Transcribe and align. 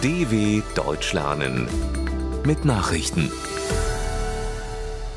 DW 0.00 0.62
Deutsch 0.76 1.12
lernen 1.12 1.66
mit 2.46 2.64
Nachrichten. 2.64 3.32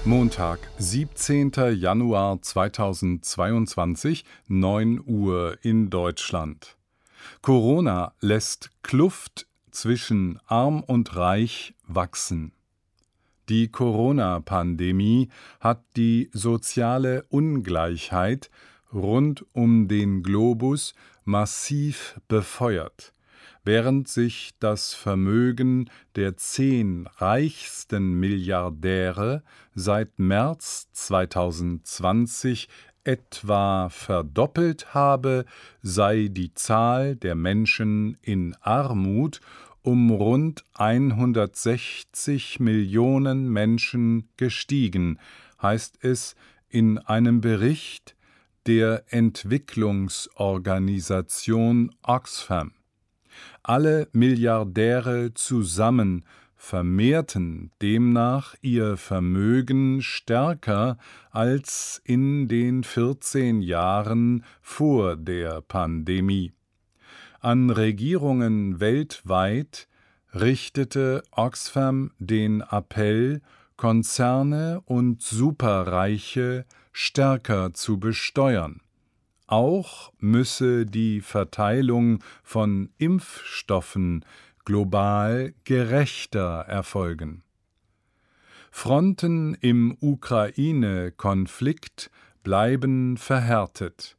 Montag, 0.05 0.57
17. 0.79 1.51
Januar 1.75 2.41
2022, 2.41 4.25
9 4.47 4.99
Uhr 5.05 5.55
in 5.61 5.91
Deutschland. 5.91 6.77
Corona 7.43 8.15
lässt 8.21 8.71
Kluft 8.81 9.45
zwischen 9.69 10.39
arm 10.47 10.81
und 10.81 11.15
reich 11.15 11.75
wachsen. 11.85 12.51
Die 13.49 13.67
Corona-Pandemie 13.67 15.29
hat 15.59 15.83
die 15.95 16.31
soziale 16.33 17.23
Ungleichheit 17.29 18.49
rund 18.91 19.45
um 19.53 19.87
den 19.87 20.23
Globus 20.23 20.95
massiv 21.23 22.19
befeuert, 22.27 23.13
während 23.63 24.07
sich 24.07 24.51
das 24.59 24.93
Vermögen 24.93 25.89
der 26.15 26.37
zehn 26.37 27.07
reichsten 27.17 28.13
Milliardäre 28.13 29.43
seit 29.75 30.19
März 30.19 30.87
2020 30.93 32.69
etwa 33.03 33.89
verdoppelt 33.89 34.93
habe, 34.93 35.45
sei 35.81 36.27
die 36.29 36.53
Zahl 36.53 37.15
der 37.15 37.33
Menschen 37.35 38.17
in 38.21 38.55
Armut 38.61 39.41
um 39.81 40.11
rund 40.11 40.63
160 40.75 42.59
Millionen 42.59 43.49
Menschen 43.49 44.29
gestiegen, 44.37 45.17
heißt 45.61 46.03
es 46.03 46.35
in 46.69 46.99
einem 46.99 47.41
Bericht 47.41 48.15
der 48.67 49.03
Entwicklungsorganisation 49.07 51.95
Oxfam. 52.03 52.73
Alle 53.63 54.07
Milliardäre 54.11 55.33
zusammen 55.33 56.25
vermehrten 56.55 57.71
demnach 57.81 58.55
ihr 58.61 58.95
Vermögen 58.95 60.01
stärker 60.01 60.97
als 61.31 62.01
in 62.05 62.47
den 62.47 62.83
14 62.83 63.61
Jahren 63.61 64.43
vor 64.61 65.15
der 65.15 65.61
Pandemie. 65.61 66.53
An 67.39 67.71
Regierungen 67.71 68.79
weltweit 68.79 69.87
richtete 70.35 71.23
Oxfam 71.31 72.11
den 72.19 72.61
Appell, 72.61 73.41
Konzerne 73.75 74.81
und 74.85 75.23
Superreiche 75.23 76.65
stärker 76.91 77.73
zu 77.73 77.99
besteuern. 77.99 78.81
Auch 79.51 80.11
müsse 80.19 80.85
die 80.85 81.19
Verteilung 81.19 82.23
von 82.41 82.89
Impfstoffen 82.97 84.23
global 84.63 85.53
gerechter 85.65 86.61
erfolgen. 86.69 87.43
Fronten 88.71 89.55
im 89.55 89.97
Ukraine-Konflikt 89.99 92.09
bleiben 92.43 93.17
verhärtet. 93.17 94.15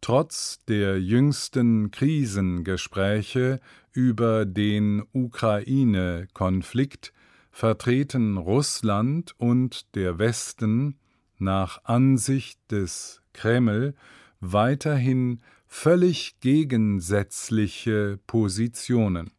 Trotz 0.00 0.64
der 0.66 1.00
jüngsten 1.00 1.90
Krisengespräche 1.90 3.58
über 3.90 4.46
den 4.46 5.02
Ukraine-Konflikt 5.12 7.12
vertreten 7.50 8.36
Russland 8.36 9.34
und 9.38 9.92
der 9.96 10.20
Westen 10.20 11.00
nach 11.38 11.82
Ansicht 11.82 12.60
des 12.70 13.22
Kreml 13.32 13.96
weiterhin 14.42 15.40
völlig 15.66 16.38
gegensätzliche 16.40 18.18
Positionen. 18.26 19.30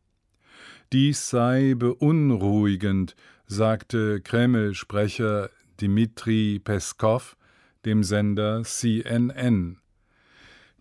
Dies 0.92 1.30
sei 1.30 1.76
beunruhigend, 1.78 3.16
sagte 3.46 4.22
Kreml-Sprecher 4.22 5.50
Dmitri 5.80 6.60
Peskow 6.64 7.36
dem 7.86 8.04
Sender 8.04 8.64
CNN. 8.64 9.78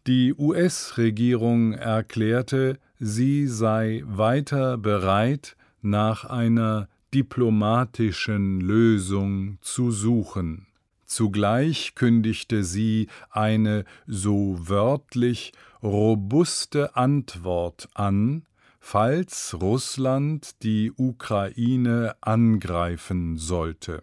Die 0.07 0.35
US-Regierung 0.35 1.73
erklärte, 1.75 2.79
sie 2.99 3.47
sei 3.47 4.03
weiter 4.07 4.79
bereit, 4.79 5.57
nach 5.81 6.25
einer 6.25 6.89
diplomatischen 7.13 8.61
Lösung 8.61 9.59
zu 9.61 9.91
suchen. 9.91 10.67
Zugleich 11.13 11.95
kündigte 11.95 12.65
sie 12.65 13.09
eine 13.29 13.85
so 14.07 14.57
wörtlich 14.59 15.53
robuste 15.83 16.97
Antwort 16.97 17.91
an, 17.93 18.47
falls 18.81 19.55
Russland 19.61 20.63
die 20.63 20.91
Ukraine 20.97 22.17
angreifen 22.23 23.37
sollte. 23.37 24.03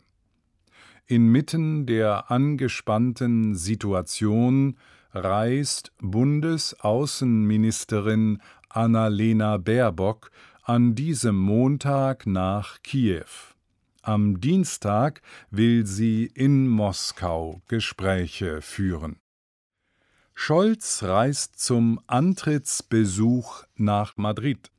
Inmitten 1.07 1.87
der 1.87 2.29
angespannten 2.29 3.55
Situation 3.55 4.77
reist 5.11 5.91
Bundesaußenministerin 5.99 8.39
Annalena 8.69 9.57
Baerbock 9.57 10.29
an 10.61 10.93
diesem 10.93 11.39
Montag 11.39 12.27
nach 12.27 12.83
Kiew. 12.83 13.25
Am 14.09 14.41
Dienstag 14.41 15.21
will 15.51 15.85
sie 15.85 16.25
in 16.33 16.67
Moskau 16.67 17.61
Gespräche 17.67 18.59
führen. 18.63 19.19
Scholz 20.33 21.03
reist 21.03 21.59
zum 21.59 21.99
Antrittsbesuch 22.07 23.65
nach 23.75 24.17
Madrid. 24.17 24.71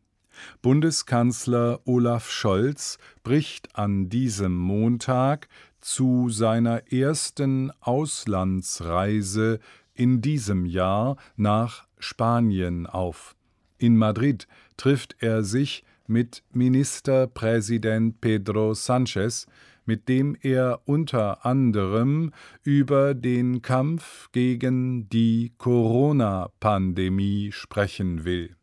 Bundeskanzler 0.63 1.79
Olaf 1.85 2.29
Scholz 2.29 2.99
bricht 3.23 3.77
an 3.77 4.09
diesem 4.09 4.57
Montag 4.57 5.47
zu 5.81 6.29
seiner 6.29 6.93
ersten 6.93 7.71
Auslandsreise 7.79 9.61
in 9.95 10.23
diesem 10.23 10.67
Jahr 10.67 11.17
nach 11.37 11.87
Spanien 12.01 12.89
auf. 12.89 13.37
In 13.79 13.97
Madrid 13.97 14.49
trifft 14.77 15.15
er 15.21 15.45
sich 15.45 15.85
mit 16.11 16.43
Ministerpräsident 16.53 18.21
Pedro 18.21 18.73
Sánchez, 18.73 19.47
mit 19.87 20.09
dem 20.09 20.37
er 20.43 20.81
unter 20.85 21.47
anderem 21.47 22.33
über 22.65 23.15
den 23.15 23.63
Kampf 23.63 24.29
gegen 24.33 25.09
die 25.09 25.53
Corona-Pandemie 25.57 27.53
sprechen 27.53 28.25
will. 28.25 28.57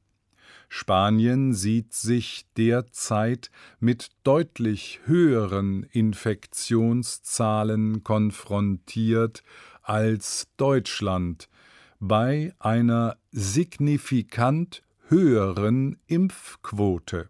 Spanien 0.69 1.53
sieht 1.53 1.94
sich 1.94 2.46
derzeit 2.57 3.50
mit 3.80 4.09
deutlich 4.24 5.00
höheren 5.06 5.84
Infektionszahlen 5.84 8.03
konfrontiert 8.03 9.44
als 9.81 10.50
Deutschland 10.57 11.47
bei 12.00 12.53
einer 12.59 13.16
signifikant 13.31 14.84
höheren 15.07 15.97
Impfquote. 16.07 17.30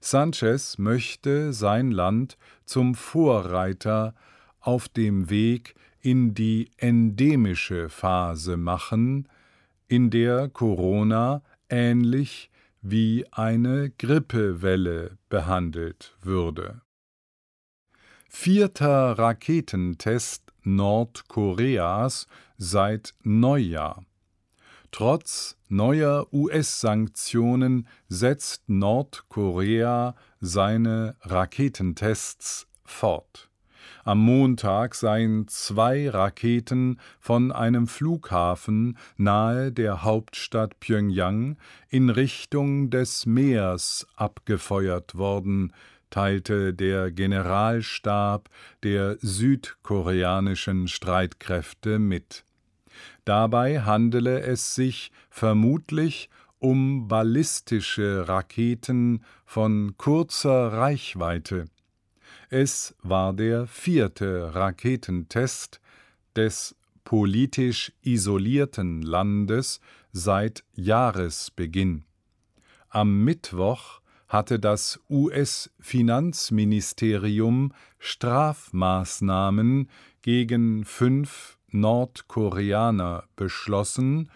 Sanchez 0.00 0.78
möchte 0.78 1.52
sein 1.52 1.90
Land 1.90 2.38
zum 2.64 2.94
Vorreiter 2.94 4.14
auf 4.60 4.88
dem 4.88 5.30
Weg 5.30 5.74
in 6.00 6.34
die 6.34 6.70
endemische 6.76 7.88
Phase 7.88 8.56
machen, 8.56 9.28
in 9.88 10.10
der 10.10 10.48
Corona 10.48 11.42
ähnlich 11.68 12.50
wie 12.80 13.26
eine 13.32 13.90
Grippewelle 13.90 15.18
behandelt 15.28 16.16
würde. 16.22 16.80
Vierter 18.28 19.18
Raketentest 19.18 20.52
Nordkoreas 20.62 22.26
seit 22.56 23.14
Neujahr. 23.22 24.04
Trotz 24.90 25.56
neuer 25.68 26.26
US-Sanktionen 26.32 27.86
setzt 28.08 28.68
Nordkorea 28.68 30.14
seine 30.40 31.16
Raketentests 31.22 32.66
fort. 32.84 33.48
Am 34.04 34.20
Montag 34.20 34.94
seien 34.94 35.46
zwei 35.48 36.08
Raketen 36.08 36.98
von 37.20 37.52
einem 37.52 37.86
Flughafen 37.86 38.96
nahe 39.18 39.70
der 39.70 40.02
Hauptstadt 40.02 40.80
Pyongyang 40.80 41.58
in 41.90 42.08
Richtung 42.08 42.88
des 42.88 43.26
Meers 43.26 44.06
abgefeuert 44.16 45.16
worden, 45.16 45.74
teilte 46.08 46.72
der 46.72 47.10
Generalstab 47.10 48.48
der 48.82 49.18
südkoreanischen 49.20 50.88
Streitkräfte 50.88 51.98
mit. 51.98 52.44
Dabei 53.24 53.82
handele 53.82 54.40
es 54.40 54.74
sich 54.74 55.12
vermutlich 55.30 56.28
um 56.58 57.08
ballistische 57.08 58.28
Raketen 58.28 59.24
von 59.44 59.96
kurzer 59.96 60.72
Reichweite. 60.72 61.66
Es 62.50 62.94
war 63.02 63.32
der 63.32 63.66
vierte 63.66 64.54
Raketentest 64.54 65.80
des 66.34 66.74
politisch 67.04 67.92
isolierten 68.02 69.02
Landes 69.02 69.80
seit 70.12 70.64
Jahresbeginn. 70.74 72.04
Am 72.88 73.24
Mittwoch 73.24 74.00
hatte 74.28 74.58
das 74.58 75.00
US-Finanzministerium 75.08 77.72
Strafmaßnahmen 77.98 79.88
gegen 80.22 80.84
fünf 80.84 81.57
Nordkoreaner 81.70 83.24
beschlossen, 83.36 84.30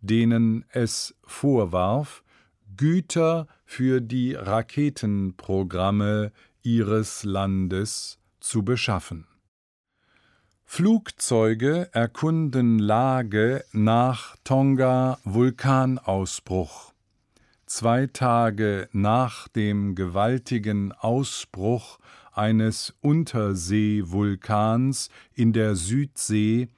denen 0.00 0.64
es 0.70 1.14
vorwarf, 1.24 2.22
Güter 2.76 3.46
für 3.64 4.00
die 4.00 4.34
Raketenprogramme 4.34 6.32
ihres 6.62 7.24
Landes 7.24 8.18
zu 8.40 8.64
beschaffen. 8.64 9.26
Flugzeuge 10.64 11.90
erkunden 11.92 12.78
Lage 12.78 13.64
nach 13.72 14.36
Tonga-Vulkanausbruch. 14.44 16.91
Zwei 17.74 18.06
Tage 18.06 18.86
nach 18.92 19.48
dem 19.48 19.94
gewaltigen 19.94 20.92
Ausbruch 20.92 21.98
eines 22.30 22.92
Unterseevulkans 23.00 25.08
in 25.32 25.54
der 25.54 25.74
Südsee 25.74 26.68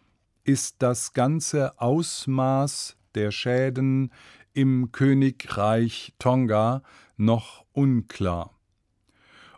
ist 0.45 0.77
das 0.79 1.13
ganze 1.13 1.81
Ausmaß 1.81 2.97
der 3.17 3.33
Schäden 3.33 4.13
im 4.53 4.93
Königreich 4.93 6.15
Tonga 6.21 6.85
noch 7.17 7.65
unklar. 7.73 8.55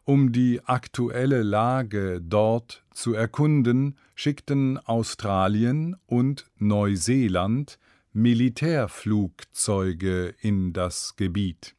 Um 0.05 0.33
die 0.33 0.63
aktuelle 0.65 1.43
Lage 1.43 2.23
dort 2.23 2.83
zu 2.95 3.13
erkunden, 3.13 3.99
schickten 4.15 4.79
Australien 4.79 5.97
und 6.07 6.51
Neuseeland 6.57 7.79
Militärflugzeuge 8.17 10.35
in 10.41 10.73
das 10.73 11.17
Gebiet. 11.17 11.77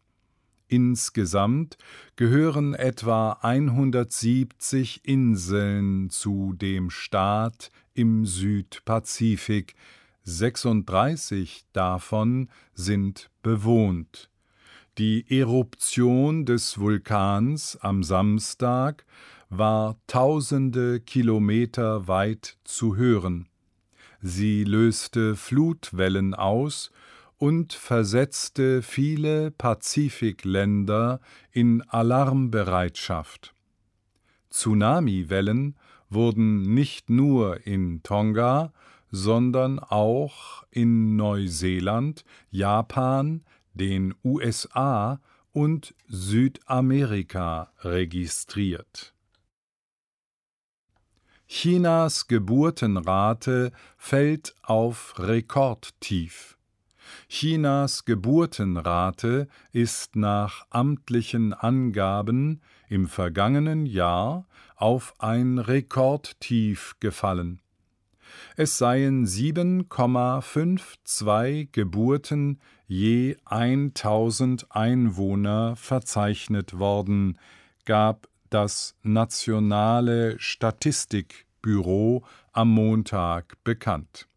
Insgesamt 0.67 1.79
gehören 2.15 2.75
etwa 2.75 3.39
170 3.41 5.01
Inseln 5.03 6.11
zu 6.11 6.53
dem 6.53 6.91
Staat 6.91 7.71
im 7.95 8.27
Südpazifik, 8.27 9.73
36 10.25 11.65
davon 11.73 12.49
sind 12.75 13.31
bewohnt. 13.41 14.29
Die 14.99 15.25
Eruption 15.35 16.45
des 16.45 16.77
Vulkans 16.77 17.79
am 17.81 18.03
Samstag 18.03 19.07
war 19.49 19.97
tausende 20.05 20.99
Kilometer 20.99 22.07
weit 22.07 22.59
zu 22.63 22.95
hören. 22.95 23.47
Sie 24.21 24.63
löste 24.63 25.35
Flutwellen 25.35 26.33
aus 26.33 26.91
und 27.37 27.73
versetzte 27.73 28.81
viele 28.81 29.51
Pazifikländer 29.51 31.19
in 31.51 31.81
Alarmbereitschaft. 31.83 33.53
Tsunamiwellen 34.49 35.75
wurden 36.09 36.73
nicht 36.73 37.09
nur 37.09 37.65
in 37.67 38.01
Tonga, 38.01 38.73
sondern 39.11 39.79
auch 39.79 40.63
in 40.71 41.15
Neuseeland, 41.15 42.25
Japan, 42.49 43.43
den 43.73 44.15
USA 44.23 45.19
und 45.51 45.93
Südamerika 46.07 47.71
registriert. 47.81 49.13
Chinas 51.49 52.27
Geburtenrate 52.27 53.71
fällt 53.97 54.53
auf 54.63 55.13
Rekordtief. 55.17 56.57
Chinas 57.29 58.03
Geburtenrate 58.03 59.47
ist 59.71 60.17
nach 60.17 60.65
amtlichen 60.71 61.53
Angaben 61.53 62.59
im 62.89 63.07
vergangenen 63.07 63.85
Jahr 63.85 64.45
auf 64.75 65.13
ein 65.19 65.57
Rekordtief 65.57 66.97
gefallen. 66.99 67.61
Es 68.57 68.77
seien 68.77 69.25
7,52 69.25 71.69
Geburten 71.71 72.59
je 72.87 73.37
1000 73.45 74.75
Einwohner 74.75 75.77
verzeichnet 75.77 76.77
worden, 76.77 77.39
gab 77.85 78.27
das 78.49 78.95
Nationale 79.03 80.39
Statistikbüro 80.39 82.25
am 82.53 82.69
Montag 82.69 83.63
bekannt. 83.63 84.27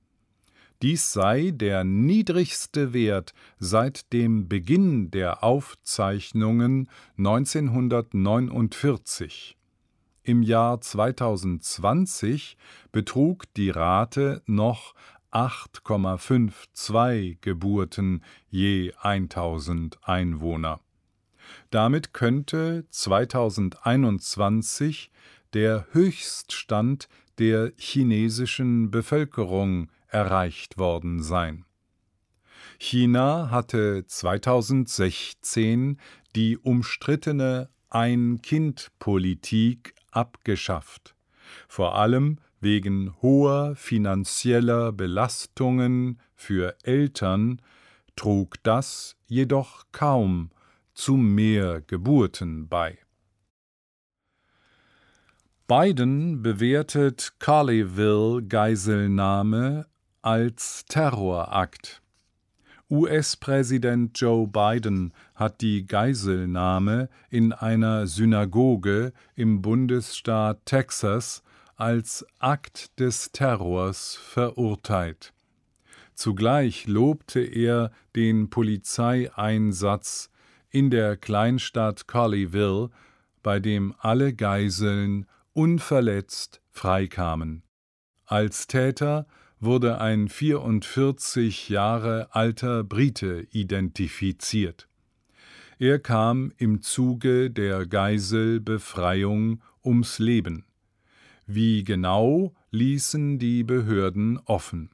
Dies 0.82 1.12
sei 1.12 1.50
der 1.50 1.84
niedrigste 1.84 2.94
Wert 2.94 3.34
seit 3.58 4.14
dem 4.14 4.48
Beginn 4.48 5.10
der 5.10 5.44
Aufzeichnungen 5.44 6.88
1949. 7.18 9.58
Im 10.22 10.42
Jahr 10.42 10.80
2020 10.80 12.56
betrug 12.92 13.44
die 13.54 13.68
Rate 13.70 14.42
noch 14.46 14.94
8,52 15.32 17.38
Geburten 17.40 18.22
je 18.48 18.92
1000 19.00 19.98
Einwohner. 20.02 20.80
Damit 21.70 22.12
könnte 22.12 22.84
2021 22.90 25.10
der 25.52 25.86
Höchststand 25.92 27.08
der 27.38 27.72
chinesischen 27.76 28.90
Bevölkerung 28.90 29.88
erreicht 30.08 30.78
worden 30.78 31.22
sein. 31.22 31.64
China 32.78 33.50
hatte 33.50 34.06
2016 34.06 35.98
die 36.34 36.56
umstrittene 36.56 37.68
Ein-Kind-Politik 37.88 39.94
abgeschafft, 40.10 41.14
vor 41.68 41.96
allem 41.96 42.38
wegen 42.60 43.14
hoher 43.22 43.74
finanzieller 43.74 44.92
Belastungen 44.92 46.20
für 46.34 46.76
Eltern 46.82 47.62
trug 48.16 48.62
das 48.62 49.16
jedoch 49.26 49.84
kaum 49.92 50.50
zu 50.94 51.16
mehr 51.16 51.80
Geburten 51.80 52.68
bei. 52.68 52.98
Biden 55.66 56.42
bewertet 56.42 57.32
Carleyville-Geiselnahme 57.38 59.86
als 60.20 60.84
Terrorakt. 60.86 62.02
US-Präsident 62.90 64.18
Joe 64.18 64.48
Biden 64.48 65.12
hat 65.36 65.60
die 65.60 65.86
Geiselnahme 65.86 67.08
in 67.30 67.52
einer 67.52 68.08
Synagoge 68.08 69.12
im 69.36 69.62
Bundesstaat 69.62 70.66
Texas 70.66 71.44
als 71.76 72.26
Akt 72.40 72.98
des 72.98 73.30
Terrors 73.30 74.16
verurteilt. 74.16 75.32
Zugleich 76.14 76.88
lobte 76.88 77.40
er 77.40 77.92
den 78.16 78.50
Polizeieinsatz 78.50 80.28
in 80.70 80.90
der 80.90 81.16
Kleinstadt 81.16 82.06
Colleyville, 82.06 82.90
bei 83.42 83.60
dem 83.60 83.94
alle 83.98 84.32
Geiseln 84.34 85.26
unverletzt 85.52 86.60
freikamen. 86.70 87.62
Als 88.26 88.66
Täter 88.66 89.26
wurde 89.58 90.00
ein 90.00 90.28
44 90.28 91.68
Jahre 91.68 92.34
alter 92.34 92.84
Brite 92.84 93.46
identifiziert. 93.50 94.88
Er 95.78 95.98
kam 95.98 96.52
im 96.58 96.82
Zuge 96.82 97.50
der 97.50 97.86
Geiselbefreiung 97.86 99.62
ums 99.84 100.18
Leben. 100.18 100.64
Wie 101.46 101.84
genau 101.84 102.54
ließen 102.70 103.38
die 103.38 103.64
Behörden 103.64 104.38
offen. 104.44 104.90